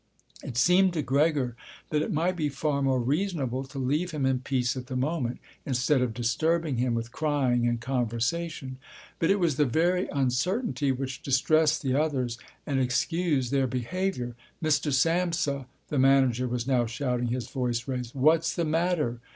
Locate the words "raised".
17.87-18.15